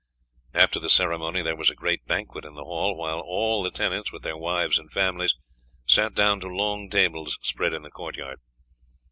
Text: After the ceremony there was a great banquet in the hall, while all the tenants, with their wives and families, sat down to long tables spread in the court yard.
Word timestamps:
After 0.55 0.79
the 0.79 0.89
ceremony 0.89 1.43
there 1.43 1.55
was 1.55 1.69
a 1.69 1.75
great 1.75 2.03
banquet 2.07 2.43
in 2.43 2.55
the 2.55 2.63
hall, 2.63 2.97
while 2.97 3.19
all 3.19 3.61
the 3.61 3.69
tenants, 3.69 4.11
with 4.11 4.23
their 4.23 4.35
wives 4.35 4.79
and 4.79 4.91
families, 4.91 5.35
sat 5.85 6.15
down 6.15 6.39
to 6.39 6.47
long 6.47 6.89
tables 6.89 7.37
spread 7.43 7.71
in 7.75 7.83
the 7.83 7.91
court 7.91 8.15
yard. 8.17 8.39